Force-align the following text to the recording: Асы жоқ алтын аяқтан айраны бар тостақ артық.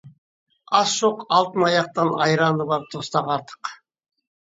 Асы 0.79 0.95
жоқ 1.01 1.21
алтын 1.41 1.67
аяқтан 1.69 2.11
айраны 2.27 2.71
бар 2.75 2.91
тостақ 2.93 3.33
артық. 3.39 3.75